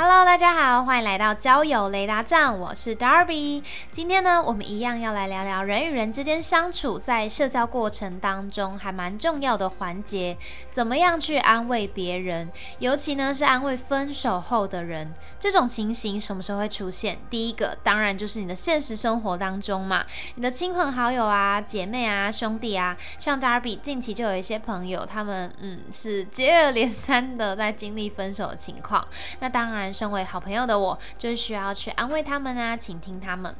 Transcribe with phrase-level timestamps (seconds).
[0.00, 3.64] Hello，大家好，欢迎来到交友雷达站，我是 Darby。
[3.90, 10.36] 今天呢，我们一样要来聊聊人与人之间相处，在社交过程当中还蛮重要的环节，
[10.70, 15.12] 怎么样去安慰别人，尤其呢是安慰分手后的人。
[15.40, 17.18] 这种情形什么时候会出现？
[17.28, 29.04] 第一个当然就是你的现实生活当中嘛，你的亲朋好友啊、姐妹啊、兄弟啊，像 Darby 近期就有一些朋友，他们嗯是接二连三的在经历分手的情况，
[29.40, 29.87] 那当然。
[29.92, 33.54] 身为好朋友的我，就需要去安慰他们啊，倾听他们。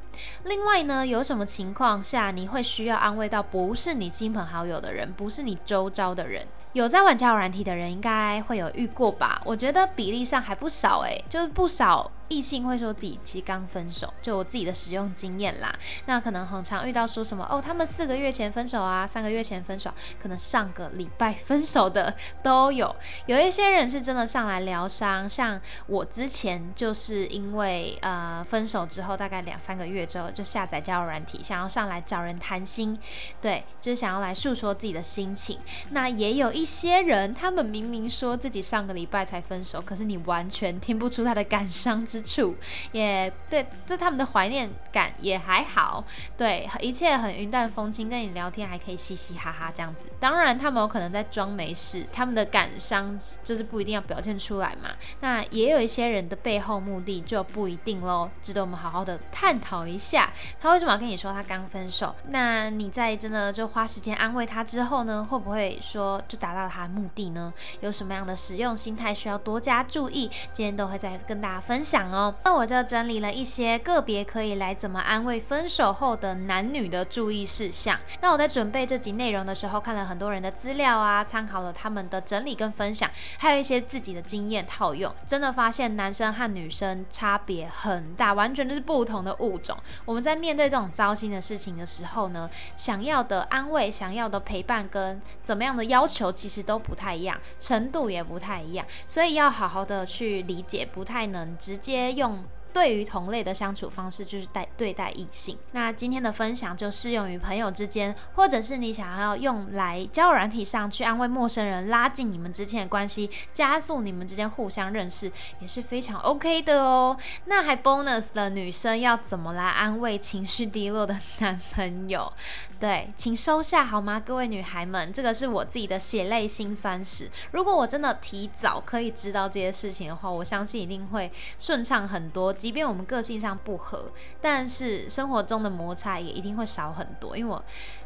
[0.45, 6.47] 另外呢，有什么情况下你会需要安慰到不是你亲朋好友的人，不是你周遭的人？
[6.75, 9.41] 有在玩交友软体的人，应该会有遇过吧？
[9.45, 12.11] 我觉得比例上还不少诶，就是不少。
[12.29, 15.75] 异性会说自己其实刚分手，就我自己的使用经验啦。
[16.07, 22.95] 那可能很常遇到说什么哦，他们四个月前分手啊，三个月前分手，可能上个礼拜分手的都有。
[23.27, 32.99] 有一些人是真的上来疗伤，像我之前就是因为呃分手之后，大概两三个月之后就下载交友软体，想要上来找人谈心，
[33.41, 35.59] 对，就是想要来诉说自己的心情。
[35.91, 42.18] 那也有一些人，他们明明说自己上个礼拜才分手，可是你完全听不出他的感伤之。
[42.23, 42.57] 处
[42.93, 46.05] 也对，就他们的怀念感也还好，
[46.37, 50.01] 对，一切很云淡风轻，跟你聊天还可以嘻嘻哈哈这样子。
[50.21, 54.91] 当然，他们有可能在装没事，他们的感伤就是不一定要表现出来嘛。
[55.21, 60.33] 那也有一些人的背后目的就不一定喽，值得我们好好的探讨一下。
[60.61, 62.15] 他为什么要跟你说他刚分手？
[62.29, 67.53] 那你在真的就花时间安慰他之后呢，会不会说就达到他的目的呢？
[67.81, 70.29] 有什么样的使用心态需要多加注意？
[70.53, 72.08] 今天都会再跟大家分享。
[72.13, 77.99] 哦，那我就整理了一些个别可以来怎么安慰分手后的男女的注意事项。
[78.21, 89.77] 那我在准备这集内容的时候，看了很多人的资料啊，参考了他们的整理跟分享，还有一些自己的经验套用，真的发现男生和女生差别很大，完全就是不同的物种。
[90.05, 101.98] 我们在面对这种糟心的事情的时候呢，想要的安慰、想要的陪伴跟怎么样的要求，其实都不太一样，程度也不太一样，所以要好好的去理解，不太能直接。
[102.13, 105.59] 用对于同类的相处方式，就是待对待异性。
[105.73, 117.17] 那今天的分享就适用于朋友之间，或者是你想要用来交友软体上去安慰陌生人，拉近你们之间的关系，加速你们之间互相认识，也是非常 OK 的哦。
[117.47, 122.31] 那还 bonus 了，女生要怎么来安慰情绪低落的男朋友？
[122.81, 127.29] 对，请收下好吗，各位女孩们，这个是我自己的血泪辛酸史。
[127.51, 132.53] 如果我真的提早可以知道这些事情的话，我相信一定会顺畅很多。
[132.53, 137.37] 即便我们个性上不合，但是生活中的摩擦也一定会少很多。
[137.37, 137.65] 因为我，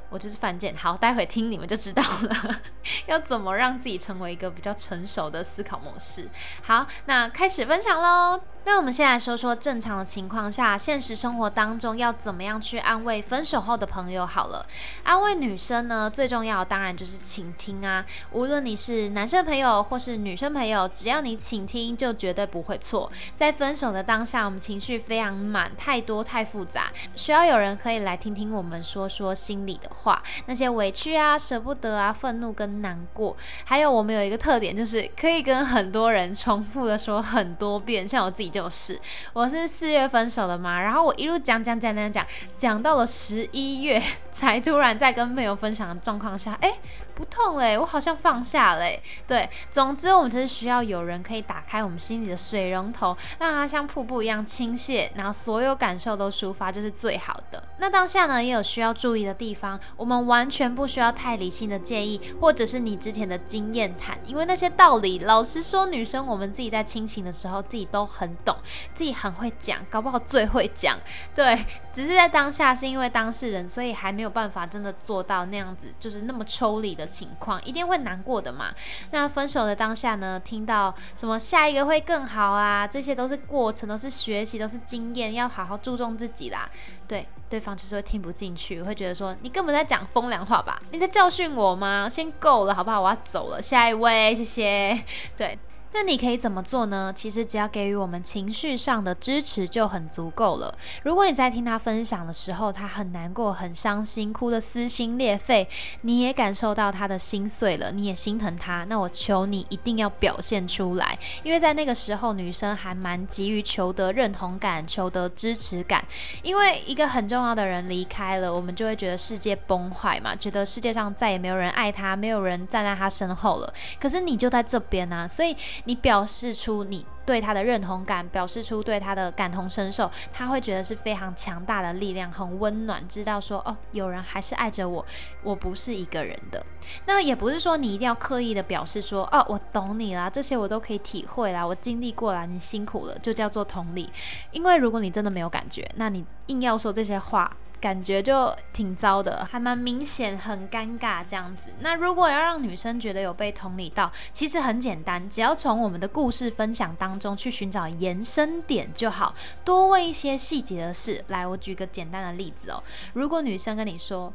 [0.08, 0.74] 我就是犯贱。
[0.74, 2.60] 好，待会听你们就知道了，
[3.04, 6.30] 要怎么让自己成为一个比较成熟的思考模式。
[6.62, 8.51] 好，那开始分享喽。
[8.64, 14.24] 那我们先来说说正常的情况下，现实生活当中要怎么样去安慰分手后的朋友？
[14.24, 14.64] 好了，
[15.02, 18.06] 安慰女生呢，最重要当然就是倾听啊。
[18.30, 23.10] 无论你是男生朋友或是女生朋友，只要你倾听，就绝对不会错。
[23.34, 33.36] 在分手的当下，我们情绪非常满，太多太复杂，需要有人可以来听听我们说说心里的话，那些委屈啊、舍不得啊、愤怒跟难过。
[33.64, 38.51] 还有我们有一个特点，就是可以跟很多人重复的说很多遍，像我自己。
[38.52, 39.00] 就是，
[39.32, 42.26] 我是四月分手的嘛，然后我一路讲讲讲讲讲，
[42.56, 46.74] 讲到了十一月， 才突然在跟朋友分享的状况下，哎。
[47.14, 48.86] 不痛嘞，我好像放下了。
[49.28, 57.62] 对，总之我们就是需要有人可以打开我们心里的水龙头，让它像瀑布一样倾泻，然后所有感受都抒发，就是最好的。
[57.76, 68.56] 那当下呢，也有需要注意的地方，我们完全不需要太理性的建议，或者是你之前的经验谈，因为那些道理，老实说，女生我们自己在清醒的时候，自己都很懂，
[68.94, 70.98] 自己很会讲，搞不好最会讲。
[71.34, 71.56] 对，
[71.92, 77.06] 只是在当下是因为当事人，所以还没有办法真的做到那样子，就是那么抽离的。
[77.12, 78.72] 情况一定会难过的嘛？
[79.10, 80.40] 那分手的当下呢？
[80.42, 82.86] 听到什么下一个会更好啊？
[82.86, 86.70] 这些都是过程，都是学习，都是经验，要好好注重自己啦。
[87.06, 90.80] 对，对方就是会听不进去，会觉得说你根本在讲风凉话吧？
[90.90, 92.08] 你在教训我吗？
[92.08, 93.02] 先够了，好不好？
[93.02, 95.04] 我要走了，下一位，谢谢。
[95.36, 95.58] 对。
[95.94, 97.12] 那你可以怎么做呢？
[97.14, 100.74] 其实只要给予我们情绪上的支持就很足够了。
[101.02, 105.68] 如果你在听他分享的时候，他很难过、很伤心，哭得撕心裂肺，
[106.00, 116.02] 你也感受到他的心碎了，你也心疼他，那我求你一定要表现出来，因为在那个时候，女生还蛮急于求得认同感、求得支持感。
[116.42, 123.74] 因为一个很重要的人离开了，我们就会觉得世界崩坏嘛，觉得世界上再也没有人爱他，没有人站在他身后了。
[124.00, 125.54] 可是你就在这边啊，所以。
[125.84, 135.04] 你表示出你对他的认同感，表示出对他的感同身受，他会觉得是非常强大的力量，很温暖，知道说哦，有人还是爱着我，
[135.42, 136.64] 我不是一个人的。
[137.06, 144.10] 那也不是说你一定要刻意的表示说哦，我懂你啦，这些我都可以体会啦，我经历过啦，你辛苦了，就叫做同理。
[144.50, 147.56] 因为如果你真的没有感觉，那你硬要说这些话。
[147.82, 151.70] 感觉就挺糟的，还蛮明显，很尴尬这样子。
[151.80, 159.34] 那如果要让女生觉得有被同理到，其实很简单，只要从我们的故事分享当中去寻找延伸点就好，
[159.64, 161.24] 多问一些细节的事。
[161.26, 162.80] 来，我举个简单的例子哦。
[163.14, 164.32] 如果女生跟你说，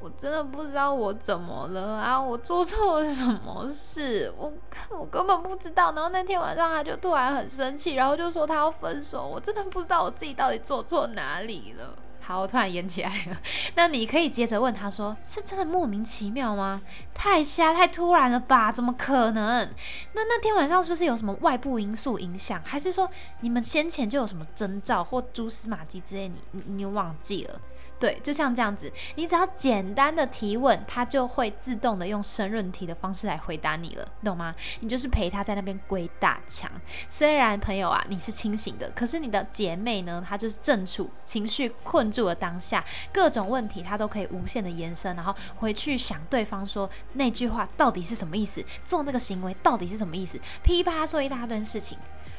[0.00, 4.52] 我真的不知道我怎么了啊，我做错了什么事，我
[4.90, 5.90] 我根本不知道。
[5.90, 11.96] 然后那天晚上他就突然很生气，然后就说他要分手，我真的不知道我自己到底做错哪里了。
[12.20, 13.36] 好，我突然演起来了。
[13.74, 16.82] 那你可以接着问他说：“是真的莫名其妙吗？
[17.14, 18.70] 太瞎，太突然了吧？
[18.70, 19.68] 怎么可能？
[20.12, 22.60] 那那天晚上是不是有什么外部因素影响？
[22.64, 23.10] 还是说
[23.40, 26.28] 你们先前就有什么征兆或蛛丝马迹之类？
[26.28, 27.60] 你你你忘记了？”
[27.98, 34.54] 对，就像这样子，你只要简单的提问，他就会自动的用申论题的方式来回答你了，懂吗？
[34.80, 36.70] 你就是陪他在那边归大墙。
[37.08, 51.98] 虽然朋友啊，你是清醒的，可是你的姐妹呢，她就是正处情绪困住的当下，各种问题她都可以无限的延伸，然后回去想对方说那句话到底是什么意思，做那个行为到底是什么意思，噼啪说一大堆事情。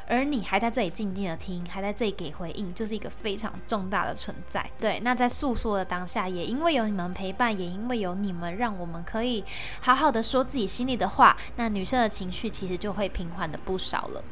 [0.09, 4.67] 而你还在这里静静的听，还在这里给回应，就是一个非常重大的存在。
[4.79, 9.45] 对，那在诉说的当下，也因为有你们陪伴，也因为有你们，让我们可以
[9.79, 11.37] 好好的说自己心里的话。
[11.55, 14.23] 那女生的情绪其实就会平缓的不少了。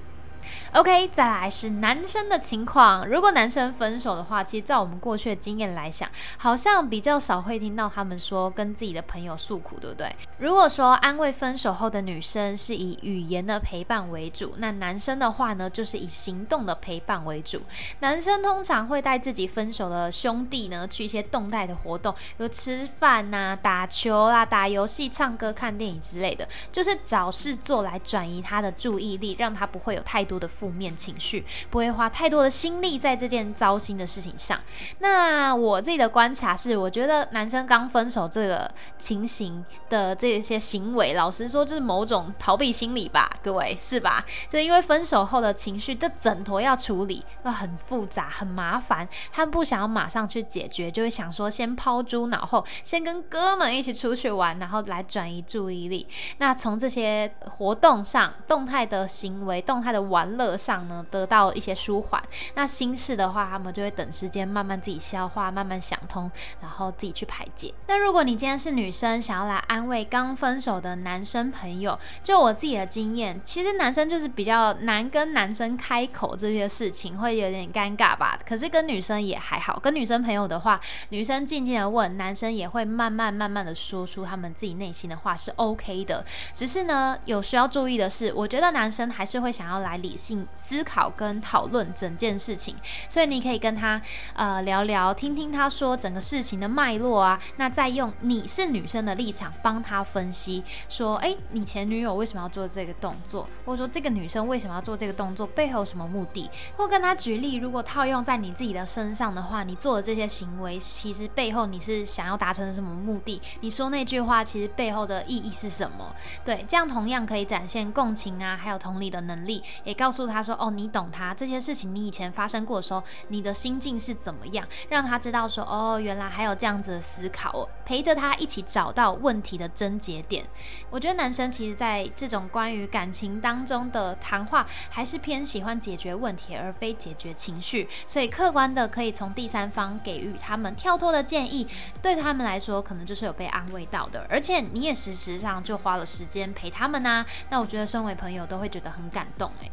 [0.73, 3.07] OK，再来是男生的情况。
[3.07, 10.15] 如果男生分手的话，其实照我们过去的经验来想，好像比较少会听到他们说跟自己的朋友诉苦，对不对？
[10.37, 17.61] 如果说安慰分手后的女生是以语言的陪伴为主，那男生的话呢，就是以行动的陪伴为主。
[17.99, 34.59] 男生通常会带自己分手的兄弟呢，去一些动态的活动，如吃饭呐、打球啦、打游戏、唱歌、看电影之类的，就是找事做来转移他的注意力，让他不会有太多的负面情绪，不会花太多的心力在这件糟心的事情上。
[34.99, 44.25] 那我自己的观察是，我觉得男生刚分手这个情形的这些行为，老实说就是某种逃避心理吧，各位是吧？
[44.49, 56.07] 就因为分手后的情绪，这整坨要处理，要很复杂、很麻烦，他们不想要马上去解决，就会想说先抛诸脑后，先跟哥们一起出去玩，然后来转移注意力。
[56.37, 62.21] 那从这些活动上，动态的行为、动态的玩乐上呢，得到一些舒缓。
[62.55, 66.29] 那心事的话，他们就会等时间慢慢自己消化，慢慢想通，
[66.61, 67.73] 然后自己去排解。
[67.87, 78.37] 那如果你今天是女生，想要来安慰刚分手的男生朋友，就我自己的经验，其实男生就是比较难跟男生开口这些事情，会有点尴尬吧。
[78.47, 80.79] 可是跟女生也还好，跟女生朋友的话，
[81.09, 86.25] 女生静静的问，男生也会慢慢慢慢的说出他们自己内心的话，是 OK 的。
[86.53, 90.45] 只是呢，有需要注意的是，我觉得男生还是会想要来理性。
[90.55, 92.75] 思考跟讨论整件事情，
[93.07, 94.01] 所以你可以跟他
[94.33, 97.39] 呃聊聊，听听他说整个事情的脉络啊。
[97.57, 106.49] 那再用你是女生的立场帮他分析，说哎，你前女友为什么要做这个动作，或者说这个女生为什么要做这个动作，背后有什么目的？
[106.75, 113.39] 或跟他举例，如果套用在你自己的身上的话，你做的这些行为，其实背后你是想要达成什么目的？
[113.61, 116.13] 你说那句话，其实背后的意义是什么？
[116.43, 120.37] 对，这样同样可以展现共情啊，还有同理的能力，也告诉他。
[120.47, 124.65] 说哦，你懂他这些事情，你以前发生过的时候，你的心境是怎么样？
[124.87, 130.45] 让他知道说哦，原来还有这样子的思考哦，陪着他一起找到问题的症结点。
[130.89, 137.89] 我觉得男生其实在这种关于感情当中的谈话，还是偏喜欢解决问题，而非解决情绪。
[138.07, 141.67] 所以客观的可以从第三方给予他们跳脱的建议，
[142.01, 144.25] 对他们来说可能就是有被安慰到的。
[144.29, 149.69] 而且你也事实上就花了时间陪他们呐，那我觉得身为朋友都会觉得很感动诶。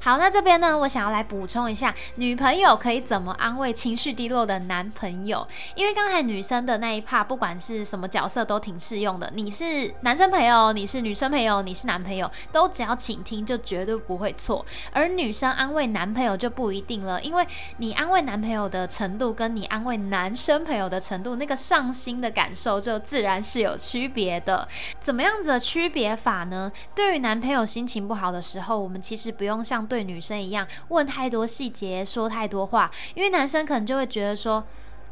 [0.00, 5.46] 好，那这边呢，我想要来补充一下，女朋友可以怎么安慰情绪低落的男朋友？
[5.74, 9.30] 因为刚才女生的那一 part，不管是什么角色都挺适用的。
[9.34, 14.64] 你是男生朋友，你是女生朋友，你是男朋友，都只要倾听就绝对不会错。
[14.92, 17.46] 而女生安慰男朋友就不一定了，因为
[17.78, 24.66] 你安慰男朋友的程度跟你安慰男生朋友的程度，那个上心的感受就自然是有区别的。
[25.00, 26.70] 怎么样子的区别法呢？
[26.94, 34.64] 对于男朋友心情不好的时候，我们其实不用像对女生一样问太多细节，说太多话，因为男生可能就会觉得说，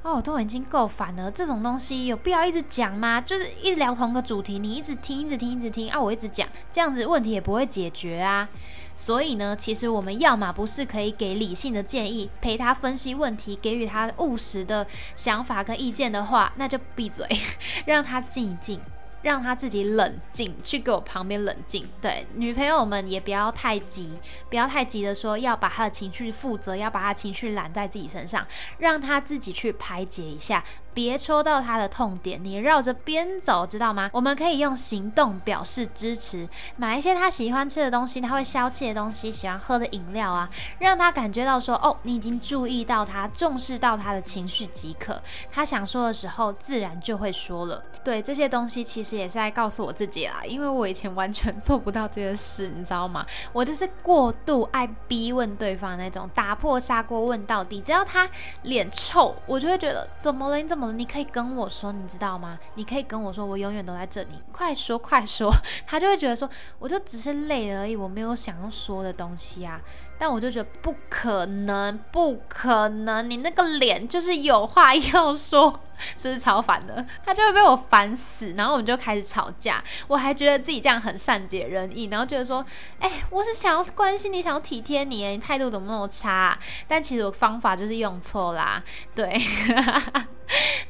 [0.02, 3.21] 哦，都已经够烦了，这种东西有必要一直讲吗？
[3.21, 8.49] 就是一直聊同个主题，你一直听，一直听，一直听啊，我一直讲，这样子问题也不会解决啊。
[8.97, 17.26] 所以呢，其实我们要么不是可以给理性的建议，陪他分析问题，给予他务实的想法跟意见的话，那就闭嘴，
[17.87, 18.81] 让他静一静。
[19.25, 21.88] 让他自己冷静，去给我旁边冷静。
[22.00, 24.19] 对，女朋友们也不要太急，
[24.50, 28.47] 不要太急的说要把他的情绪负责，要把他情绪揽在自己身上，
[28.78, 30.62] 让他自己去排解一下。
[30.93, 34.09] 别戳到他的痛点，你绕着边走，知道吗？
[34.12, 45.21] 我们可以用行动表示支持，买一些他喜欢吃的东西，他会消气的东西，喜欢喝的饮料啊，让他感觉到说，哦，你已经注意到他，重视到他的情绪即可。
[45.50, 47.83] 他想说的时候，自然就会说了。
[48.04, 53.25] 对这些东西，其实也是在告诉我自己啦，因为我以前完全做不到这些事，你知道吗？
[53.52, 58.28] 我就是过度爱逼问对方那种，打破砂锅问到底，只要他
[58.62, 60.56] 脸臭，我就会觉得怎么了？
[60.56, 60.92] 你怎么了？
[60.92, 62.59] 你可以跟我说，你知道吗？
[62.75, 64.42] 你可以跟我说，我永远都在这里。
[64.52, 65.50] 快说快说，
[65.87, 69.80] 他就会觉得说，我就只是累而已，我没有想要说的东西啊。
[70.18, 73.28] 但我就觉得不可能，不可能！
[73.28, 75.83] 你那个脸就是有话要说，
[76.16, 77.04] 是不是超烦的？
[77.25, 79.83] 他就会被我烦死，然后我们就开始吵架。
[80.06, 82.64] 我还觉得自己这样很善解人意，然后觉得说，
[83.00, 86.59] 哎，我是想要关心你，想要体贴你，你态度怎么那么差？
[86.87, 88.83] 但其实我方法就是用错啦，
[89.14, 89.40] 对。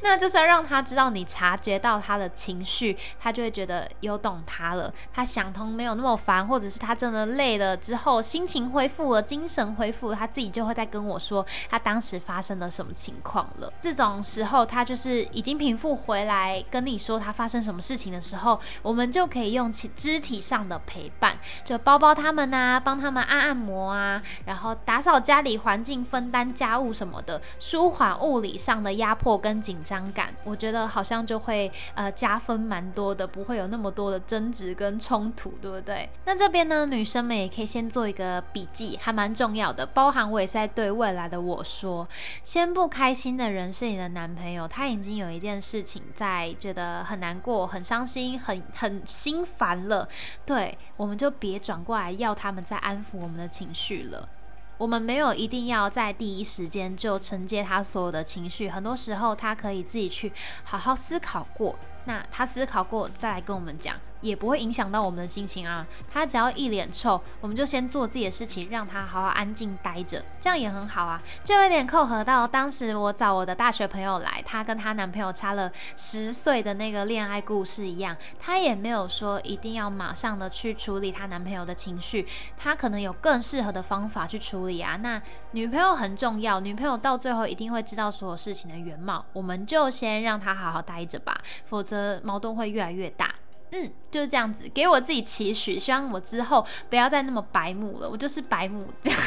[0.07, 13.73] 那就是让他知道你察觉到他的情绪，他就会觉得有懂他了，他想通没有那么烦，或者是他真的累了之后，心情恢复了，精神恢复了，他自己就会再跟我说他当时发生了什么情况了。
[13.81, 29.35] 这种时候，他就是已经平复回来跟你说他发生什么事情的时候，我们就可以用起肢体上的陪伴，就抱抱他们啊，帮他们按按摩啊，然后打扫家里环境，分担家务什么的，舒缓物理上的压迫。
[29.45, 36.11] 跟紧张伤感，我觉得好像就会呃加分蛮多的，不会有那么多的争执跟冲突，对不对？
[36.25, 39.87] 那这边呢，女生们也可以先做一个笔记，还蛮重要的。
[39.87, 42.09] 包含我也是在对未来的我说，
[42.43, 50.09] 先不开心的人是你的男朋友，他已经有一件事情在觉得很难过、很伤心、很 很心烦了，
[50.45, 54.29] 对，我们就别转过来要他们再安抚我们的情绪了。
[54.76, 60.33] 我们没有一定要在第一时间就承接他所有的情绪，很多时候他可以自己去
[60.64, 61.78] 好好思考过。
[62.07, 65.87] 那他思考过再来跟我们讲，也不会影响到我们的心情啊。
[66.13, 71.23] 他只要一脸臭，我们就先做自己的事情，让他好好安静待着，这样也很好啊。
[71.43, 82.27] 就有点扣合到当时我找我的大学朋友来，她跟她男朋友差了十岁的那个恋爱故事一样，她也没有说一定要马上的去处理她男朋友的情绪，
[82.59, 84.97] 她可能有更适合的方法去处理啊。
[84.97, 85.21] 那
[85.53, 91.35] 女朋友很重要，女朋友到最后一定会知道所有事情的原貌，我们就先让她好好待着吧，
[91.65, 91.94] 否则。
[91.95, 93.35] 的矛盾会越来越大，
[93.71, 99.21] 嗯，就是这样子，给我自己期许，希望我之后不要再那么白目了，我就是白目这样。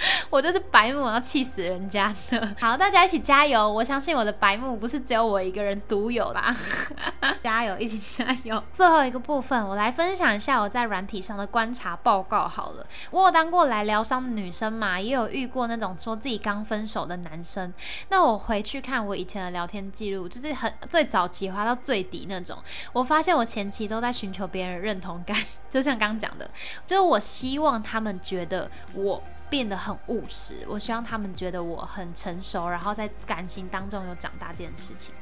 [0.30, 2.56] 我就是白目，要气死人家的。
[2.58, 3.70] 好，大家一起加油！
[3.70, 6.54] 我相信我的白目不是只有我一个人独有啦。
[7.42, 8.62] 加油，一起加油！
[8.72, 12.48] 最后一个部分，我来分享一下我在软体上的观察报告。
[12.48, 17.72] 好了，我有当过来疗伤的女生嘛，也有遇过那种说自己刚分手的男生。
[18.08, 22.56] 那我回去看我以前的聊天记录，就是很最早期滑到最底那种。
[22.92, 25.36] 我发现我前期都在寻求别人认同感，
[25.68, 26.48] 就像刚讲的，
[26.86, 29.22] 就是我希望他们觉得我。
[29.50, 35.12] 变得很务实，我希望他们觉得我很成熟，然后在感情当中有长大这件事情。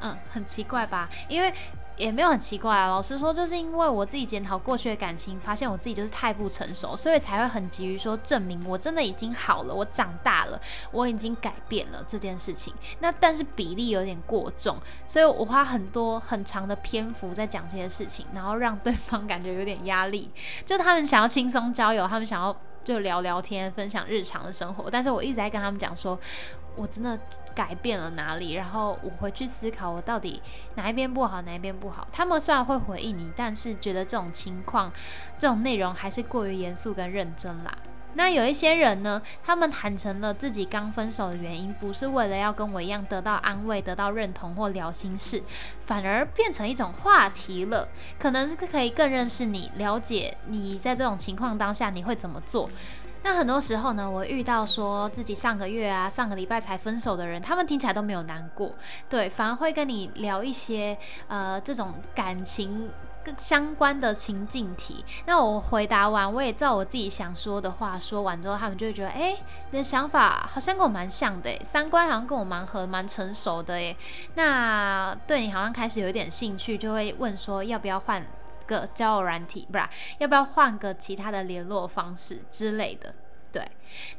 [0.00, 1.10] 嗯，很奇怪吧？
[1.28, 1.52] 因为
[1.96, 2.86] 也没有很奇怪啊。
[2.86, 10.58] 老实说，就是因为我自己检讨过去的感情，发现我自己就是太不成熟，所以才会很急于说证明我真的已经好了，我长大了，
[10.90, 12.72] 我已经改变了这件事情。
[13.00, 20.30] 那但是比例有点过重，所以我花很多很长的篇幅在讲这些事情，然后让对方 感觉有点压力。
[20.64, 22.56] 就他们想要轻松交友，他们想要。
[22.82, 26.18] 就聊聊天，分享日常的生活，但是我一直在跟他们讲说，
[26.76, 27.18] 我真的
[27.54, 30.40] 改变了哪里，然后我回去思考我到底
[30.76, 32.08] 哪一边不好，哪一边不好。
[32.12, 34.92] 他们虽然会回应你，但是觉得这种情况、
[35.38, 37.76] 这种内容还是过于严肃跟认真啦。
[38.14, 45.42] 那有一些人呢，他们坦诚了自己刚分手的原因，不是为了要跟我一样得到安慰、得到认同或聊心事，
[45.84, 47.88] 反而变成一种话题了。
[48.18, 52.68] 可能可以更认识你，了解你在这种情况当下你会怎么做。
[53.22, 58.74] 那很多时候呢，我遇到说自己上个月啊、上个礼拜才分手的人，他们听起来都没有难过，
[59.08, 60.96] 对，反而会跟你聊一些
[61.28, 62.90] 呃这种感情。
[63.38, 69.36] 相关的情境题，那我回答完，我也照我自己想说的话说完之后，他们就会觉得，哎，
[69.70, 73.96] 你的想法好像跟我蛮像的，三观好像跟我蛮合、蛮成熟的，哎，
[74.34, 78.26] 那对你好像开始有一点兴趣，就会问说，要不要换
[78.66, 79.84] 个交友软体，不是，
[80.18, 83.14] 要不要换个其他的联络方式之类的。
[83.52, 83.66] 对，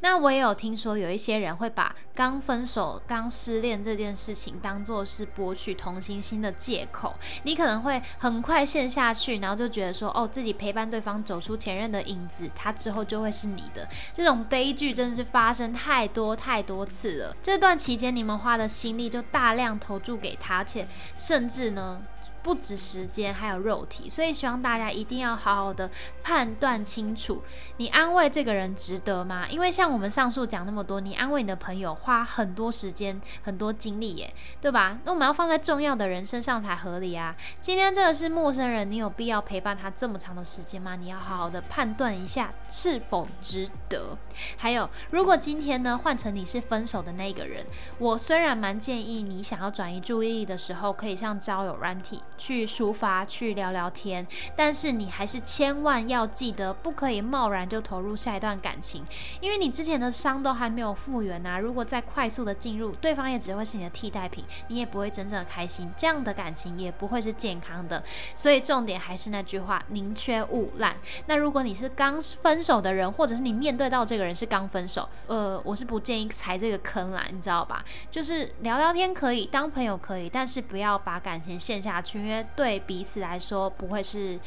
[0.01, 7.15] 那我也有听说有一些人会把刚分手、刚失恋这件事情当做是博取同情心的借口。
[7.43, 13.87] 你可能会很快陷下去，然后就觉得说，哦，自己陪伴对方走出前任的影子，他之后就会是你的。
[14.13, 17.35] 这种悲剧真的是发生太多太多次了。
[17.41, 20.85] 这段期间你们花的心力就大量投注给他，且
[21.15, 22.01] 甚至呢。
[22.43, 25.89] 不止时间，还有肉体，所以希望大家一定要好好的
[26.23, 27.41] 判断清楚，
[27.77, 29.47] 你安慰这个人值得吗？
[29.49, 34.97] 因为像我们上述讲那么多，你安慰你的朋友花很多时间、很多精力，耶，对吧？
[35.05, 37.35] 那我们要放在重要的人身上才合理啊。
[37.59, 40.95] 今天这个是陌生人，你有必要陪伴他这么长的时间吗？
[40.95, 44.17] 你要好好的判断一下是否值得。
[44.57, 47.65] 还有，如果今天呢换成你是分手的那个人，
[47.99, 52.21] 我虽然蛮建议你想要转移注意力的时候，可以像交友软体。
[52.41, 59.05] 去抒发，去聊聊天，但是你还是千万要记得，不可以贸然就投入下一段感情，
[59.39, 61.59] 因为你之前的伤都还没有复原啊。
[61.59, 68.03] 如果再快速的进入，对方也只会是你的替代品，你也不会真正的开心，这样的感情也不会是健康的。
[68.35, 70.95] 所以重点还是那句话，宁缺毋滥。
[71.27, 77.85] 那如果你是刚分手的人，或者是你面对到这个人是刚分手，呃，我是不建议踩这个坑啦，你知道吧？
[78.09, 82.30] 就是聊聊天可以，当朋友可以，但是不要把感情陷下去。
[82.31, 84.39] 因为对彼此来说不会是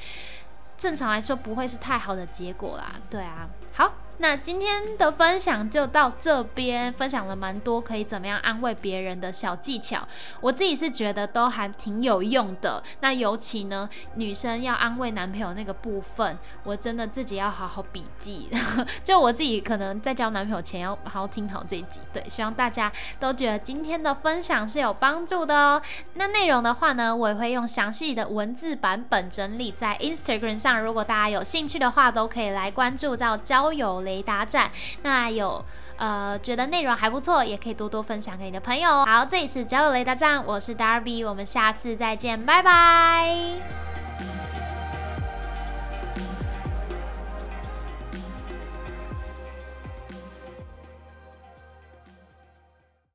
[0.78, 3.92] 正常来说不会是太好的结果啦，对啊，好。
[4.18, 10.06] 那今天的分享就到这边，分享了蛮多可以怎么样安慰别人的小技巧，
[10.40, 12.80] 我自己是觉得都还挺有用的。
[13.00, 18.48] 那尤其呢，女生要安慰男朋友那个部分，我真的自己要好好笔记。
[19.02, 22.00] 就我自己可能在交男朋友前要好好听好这一集。
[22.12, 25.82] 对，希望大家都觉得今天的分享是有帮助的哦。
[26.14, 34.03] 那内容的话呢，我也会用详细的文字版本整理在 Instagram 上，如果大家有兴趣的话，都可以来关注到交友。
[34.04, 34.70] 雷达站，
[35.02, 35.64] 那有
[35.96, 39.04] 呃觉得内容还不错，也可以多多分享给你的朋友。
[39.04, 44.03] 好，这里是交友雷达站，我是 Darby，我们下次再见，拜拜。